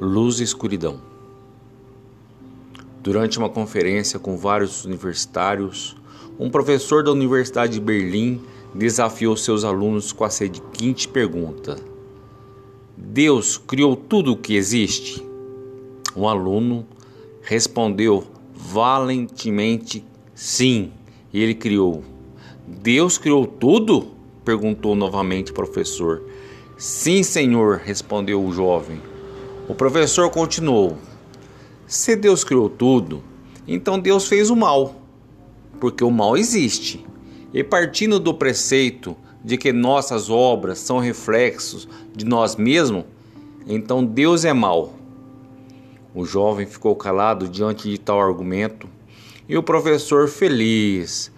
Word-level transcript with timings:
Luz 0.00 0.38
e 0.38 0.44
escuridão. 0.44 1.00
Durante 3.02 3.36
uma 3.36 3.48
conferência 3.48 4.16
com 4.16 4.36
vários 4.36 4.84
universitários, 4.84 5.96
um 6.38 6.48
professor 6.48 7.02
da 7.02 7.10
Universidade 7.10 7.72
de 7.72 7.80
Berlim 7.80 8.40
desafiou 8.72 9.36
seus 9.36 9.64
alunos 9.64 10.12
com 10.12 10.22
a 10.22 10.30
seguinte 10.30 11.08
pergunta: 11.08 11.76
Deus 12.96 13.58
criou 13.58 13.96
tudo 13.96 14.34
o 14.34 14.36
que 14.36 14.54
existe? 14.54 15.20
Um 16.16 16.28
aluno 16.28 16.86
respondeu 17.42 18.24
valentemente 18.54 20.04
sim, 20.32 20.92
e 21.32 21.42
ele 21.42 21.54
criou. 21.54 22.04
Deus 22.64 23.18
criou 23.18 23.48
tudo? 23.48 24.12
perguntou 24.44 24.94
novamente 24.94 25.50
o 25.50 25.54
professor. 25.54 26.22
Sim, 26.76 27.24
senhor, 27.24 27.80
respondeu 27.84 28.40
o 28.44 28.52
jovem. 28.52 29.07
O 29.68 29.74
professor 29.74 30.30
continuou: 30.30 30.96
Se 31.86 32.16
Deus 32.16 32.42
criou 32.42 32.70
tudo, 32.70 33.22
então 33.66 33.98
Deus 33.98 34.26
fez 34.26 34.48
o 34.48 34.56
mal, 34.56 34.94
porque 35.78 36.02
o 36.02 36.10
mal 36.10 36.38
existe. 36.38 37.04
E 37.52 37.62
partindo 37.62 38.18
do 38.18 38.32
preceito 38.32 39.14
de 39.44 39.58
que 39.58 39.70
nossas 39.70 40.30
obras 40.30 40.78
são 40.78 40.98
reflexos 40.98 41.86
de 42.16 42.24
nós 42.24 42.56
mesmos, 42.56 43.04
então 43.66 44.02
Deus 44.02 44.46
é 44.46 44.54
mal. 44.54 44.94
O 46.14 46.24
jovem 46.24 46.66
ficou 46.66 46.96
calado 46.96 47.46
diante 47.46 47.90
de 47.90 47.98
tal 47.98 48.20
argumento 48.22 48.88
e 49.46 49.56
o 49.56 49.62
professor 49.62 50.28
feliz, 50.28 51.30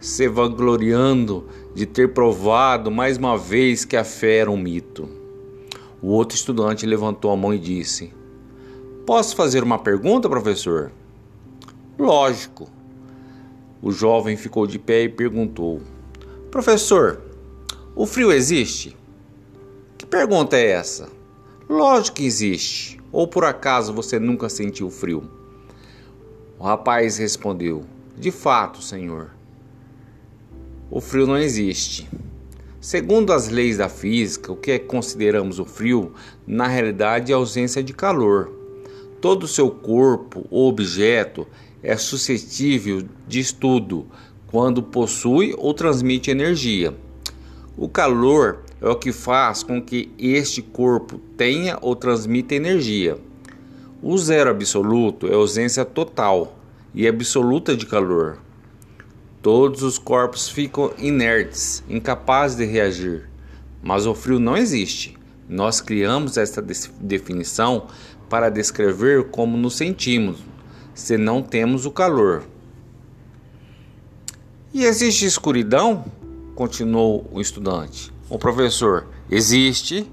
se 0.00 0.26
vangloriando 0.26 1.48
de 1.76 1.86
ter 1.86 2.12
provado 2.12 2.90
mais 2.90 3.18
uma 3.18 3.38
vez 3.38 3.84
que 3.84 3.96
a 3.96 4.02
fé 4.02 4.38
era 4.38 4.50
um 4.50 4.56
mito. 4.56 5.17
O 6.00 6.08
outro 6.08 6.36
estudante 6.36 6.86
levantou 6.86 7.30
a 7.30 7.36
mão 7.36 7.52
e 7.52 7.58
disse: 7.58 8.12
Posso 9.04 9.34
fazer 9.34 9.62
uma 9.62 9.78
pergunta, 9.78 10.28
professor? 10.28 10.92
Lógico. 11.98 12.68
O 13.82 13.90
jovem 13.90 14.36
ficou 14.36 14.66
de 14.66 14.78
pé 14.78 15.04
e 15.04 15.08
perguntou: 15.08 15.80
Professor, 16.50 17.20
o 17.96 18.06
frio 18.06 18.30
existe? 18.30 18.96
Que 19.96 20.06
pergunta 20.06 20.56
é 20.56 20.70
essa? 20.70 21.08
Lógico 21.68 22.16
que 22.16 22.24
existe. 22.26 23.00
Ou 23.10 23.26
por 23.26 23.44
acaso 23.44 23.92
você 23.92 24.18
nunca 24.18 24.48
sentiu 24.48 24.90
frio? 24.90 25.28
O 26.58 26.64
rapaz 26.64 27.18
respondeu: 27.18 27.84
De 28.16 28.30
fato, 28.30 28.80
senhor. 28.82 29.30
O 30.90 31.00
frio 31.00 31.26
não 31.26 31.36
existe. 31.36 32.08
Segundo 32.80 33.32
as 33.32 33.48
leis 33.48 33.78
da 33.78 33.88
física, 33.88 34.52
o 34.52 34.56
que 34.56 34.70
é 34.70 34.78
consideramos 34.78 35.58
o 35.58 35.64
frio, 35.64 36.12
na 36.46 36.68
realidade 36.68 37.32
é 37.32 37.34
a 37.34 37.38
ausência 37.38 37.82
de 37.82 37.92
calor. 37.92 38.52
Todo 39.20 39.42
o 39.42 39.48
seu 39.48 39.68
corpo 39.68 40.46
ou 40.48 40.68
objeto 40.68 41.44
é 41.82 41.96
suscetível 41.96 43.02
de 43.26 43.40
estudo 43.40 44.06
quando 44.46 44.80
possui 44.80 45.54
ou 45.58 45.74
transmite 45.74 46.30
energia. 46.30 46.94
O 47.76 47.88
calor 47.88 48.60
é 48.80 48.88
o 48.88 48.94
que 48.94 49.10
faz 49.10 49.64
com 49.64 49.82
que 49.82 50.12
este 50.16 50.62
corpo 50.62 51.18
tenha 51.36 51.76
ou 51.82 51.96
transmita 51.96 52.54
energia. 52.54 53.18
O 54.00 54.16
zero 54.16 54.50
absoluto 54.50 55.26
é 55.26 55.34
ausência 55.34 55.84
total 55.84 56.56
e 56.94 57.08
absoluta 57.08 57.76
de 57.76 57.86
calor. 57.86 58.38
Todos 59.50 59.82
os 59.82 59.96
corpos 59.96 60.46
ficam 60.46 60.92
inertes, 60.98 61.82
incapazes 61.88 62.54
de 62.54 62.66
reagir. 62.66 63.30
Mas 63.82 64.04
o 64.04 64.14
frio 64.14 64.38
não 64.38 64.54
existe. 64.54 65.16
Nós 65.48 65.80
criamos 65.80 66.36
esta 66.36 66.62
definição 67.00 67.86
para 68.28 68.50
descrever 68.50 69.30
como 69.30 69.56
nos 69.56 69.74
sentimos, 69.74 70.36
se 70.94 71.16
não 71.16 71.42
temos 71.42 71.86
o 71.86 71.90
calor. 71.90 72.44
E 74.74 74.84
existe 74.84 75.24
escuridão? 75.24 76.04
Continuou 76.54 77.26
o 77.32 77.40
estudante. 77.40 78.12
O 78.28 78.38
professor, 78.38 79.06
existe. 79.30 80.06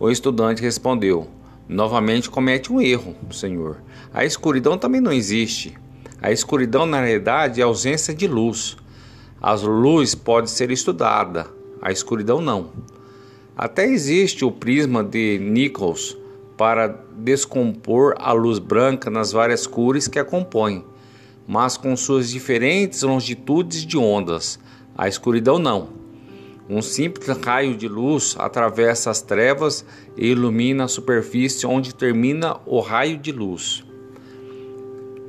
O 0.00 0.10
estudante 0.10 0.60
respondeu: 0.60 1.28
Novamente 1.68 2.28
comete 2.28 2.72
um 2.72 2.80
erro, 2.80 3.14
senhor. 3.30 3.80
A 4.12 4.24
escuridão 4.24 4.76
também 4.76 5.00
não 5.00 5.12
existe. 5.12 5.78
A 6.20 6.32
escuridão, 6.32 6.84
na 6.84 7.00
realidade, 7.00 7.60
é 7.60 7.64
ausência 7.64 8.12
de 8.12 8.26
luz. 8.26 8.76
A 9.40 9.52
luz 9.54 10.16
pode 10.16 10.50
ser 10.50 10.70
estudada, 10.72 11.46
a 11.80 11.92
escuridão 11.92 12.40
não. 12.40 12.70
Até 13.56 13.86
existe 13.86 14.44
o 14.44 14.50
prisma 14.50 15.04
de 15.04 15.38
Nichols 15.38 16.16
para 16.56 16.88
descompor 17.16 18.16
a 18.18 18.32
luz 18.32 18.58
branca 18.58 19.08
nas 19.08 19.30
várias 19.30 19.64
cores 19.64 20.08
que 20.08 20.18
a 20.18 20.24
compõem, 20.24 20.84
mas 21.46 21.76
com 21.76 21.96
suas 21.96 22.30
diferentes 22.30 23.02
longitudes 23.02 23.86
de 23.86 23.96
ondas. 23.96 24.58
A 24.96 25.06
escuridão 25.06 25.56
não. 25.56 25.90
Um 26.68 26.82
simples 26.82 27.28
raio 27.38 27.76
de 27.76 27.86
luz 27.86 28.34
atravessa 28.38 29.08
as 29.08 29.22
trevas 29.22 29.84
e 30.16 30.26
ilumina 30.26 30.84
a 30.84 30.88
superfície 30.88 31.64
onde 31.64 31.94
termina 31.94 32.56
o 32.66 32.80
raio 32.80 33.16
de 33.18 33.30
luz. 33.30 33.87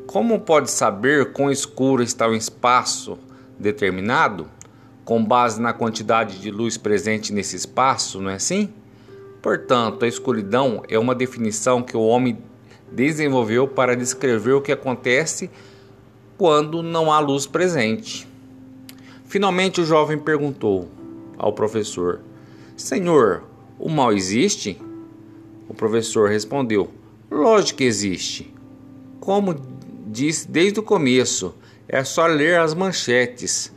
Como 0.10 0.40
pode 0.40 0.72
saber 0.72 1.34
quão 1.34 1.52
escuro 1.52 2.02
está 2.02 2.28
o 2.28 2.34
espaço 2.34 3.16
determinado? 3.60 4.48
Com 5.06 5.24
base 5.24 5.62
na 5.62 5.72
quantidade 5.72 6.40
de 6.40 6.50
luz 6.50 6.78
presente 6.78 7.32
nesse 7.32 7.56
espaço, 7.56 8.20
não 8.20 8.32
é 8.32 8.34
assim? 8.34 8.74
Portanto, 9.40 10.04
a 10.04 10.08
escuridão 10.08 10.82
é 10.90 10.98
uma 10.98 11.14
definição 11.14 11.84
que 11.84 11.96
o 11.96 12.02
homem 12.02 12.40
desenvolveu 12.92 13.68
para 13.68 13.96
descrever 13.96 14.54
o 14.54 14.62
que 14.64 14.72
acontece 14.72 15.48
quando 16.40 16.82
não 16.82 17.14
há 17.14 17.20
luz 17.20 17.46
presente. 17.46 18.28
Finalmente, 19.26 19.80
o 19.80 19.86
jovem 19.86 20.18
perguntou 20.18 20.90
ao 21.38 21.54
professor: 21.54 22.20
Senhor, 22.76 23.44
o 23.78 23.88
mal 23.88 24.12
existe? 24.12 24.82
O 25.68 25.74
professor 25.76 26.32
respondeu: 26.32 26.90
Lógico 27.30 27.78
que 27.78 27.84
existe. 27.84 28.52
Como 29.20 29.69
disse 30.10 30.50
desde 30.50 30.80
o 30.80 30.84
começo, 30.84 31.54
é 31.88 32.04
só 32.04 32.26
ler 32.26 32.60
as 32.60 32.74
manchetes. 32.74 33.72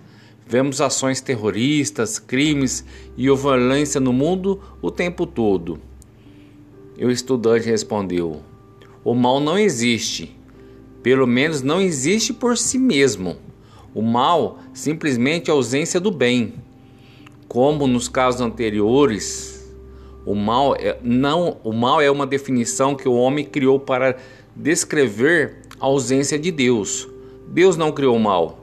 Vemos 0.46 0.80
ações 0.80 1.20
terroristas, 1.20 2.18
crimes 2.18 2.84
e 3.16 3.24
violência 3.24 4.00
no 4.00 4.12
mundo 4.12 4.60
o 4.80 4.90
tempo 4.90 5.26
todo. 5.26 5.78
E 6.96 7.04
o 7.04 7.10
estudante 7.10 7.66
respondeu: 7.66 8.42
O 9.04 9.14
mal 9.14 9.40
não 9.40 9.58
existe. 9.58 10.36
Pelo 11.02 11.26
menos 11.26 11.62
não 11.62 11.80
existe 11.80 12.32
por 12.32 12.56
si 12.56 12.78
mesmo. 12.78 13.36
O 13.94 14.02
mal 14.02 14.58
simplesmente 14.72 15.50
é 15.50 15.52
ausência 15.52 16.00
do 16.00 16.10
bem. 16.10 16.54
Como 17.48 17.86
nos 17.86 18.08
casos 18.08 18.40
anteriores, 18.40 19.70
o 20.24 20.34
mal 20.34 20.74
é, 20.76 20.96
não, 21.02 21.58
o 21.64 21.72
mal 21.72 22.00
é 22.00 22.10
uma 22.10 22.26
definição 22.26 22.94
que 22.94 23.08
o 23.08 23.14
homem 23.14 23.44
criou 23.44 23.80
para 23.80 24.16
descrever 24.54 25.61
a 25.82 25.86
ausência 25.86 26.38
de 26.38 26.52
Deus. 26.52 27.08
Deus 27.48 27.76
não 27.76 27.90
criou 27.90 28.14
o 28.14 28.20
mal. 28.20 28.60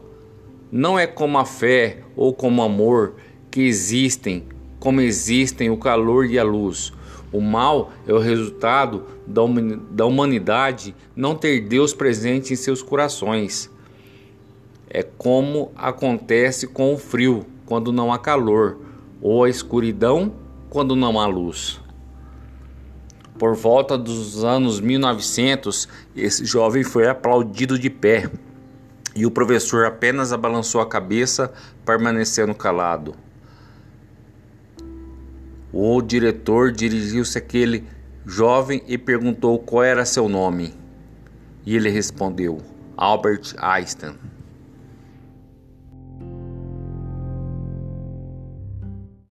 Não 0.72 0.98
é 0.98 1.06
como 1.06 1.38
a 1.38 1.44
fé 1.44 1.98
ou 2.16 2.34
como 2.34 2.62
o 2.62 2.66
amor 2.66 3.16
que 3.52 3.60
existem, 3.60 4.46
como 4.80 5.02
existem 5.02 5.70
o 5.70 5.76
calor 5.76 6.26
e 6.26 6.40
a 6.40 6.44
luz. 6.44 6.94
O 7.30 7.42
mal 7.42 7.92
é 8.08 8.14
o 8.14 8.20
resultado 8.20 9.04
da 9.28 10.06
humanidade 10.06 10.96
não 11.14 11.36
ter 11.36 11.60
Deus 11.60 11.94
presente 11.94 12.54
em 12.54 12.56
seus 12.56 12.82
corações. 12.82 13.70
É 14.90 15.04
como 15.04 15.74
acontece 15.76 16.68
com 16.68 16.94
o 16.94 16.98
frio 16.98 17.46
quando 17.66 17.92
não 17.92 18.14
há 18.14 18.18
calor, 18.18 18.78
ou 19.22 19.44
a 19.44 19.50
escuridão 19.50 20.32
quando 20.70 20.96
não 20.96 21.20
há 21.20 21.28
luz. 21.28 21.82
Por 23.40 23.56
volta 23.56 23.98
dos 23.98 24.44
anos 24.44 24.82
1900, 24.82 25.88
esse 26.14 26.44
jovem 26.44 26.84
foi 26.84 27.08
aplaudido 27.08 27.80
de 27.80 27.90
pé 27.90 28.30
e 29.16 29.26
o 29.26 29.32
professor 29.32 29.86
apenas 29.86 30.34
abalançou 30.34 30.82
a 30.82 30.86
cabeça, 30.86 31.52
permanecendo 31.86 32.54
calado. 32.54 33.16
O 35.72 36.02
diretor 36.02 36.74
dirigiu-se 36.74 37.38
àquele 37.38 37.88
jovem 38.26 38.84
e 38.86 38.98
perguntou 38.98 39.58
qual 39.58 39.84
era 39.84 40.04
seu 40.04 40.28
nome. 40.28 40.74
E 41.66 41.78
ele 41.78 41.90
respondeu: 41.90 42.62
Albert 42.98 43.56
Einstein. 43.58 44.16